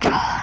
[0.00, 0.35] 长。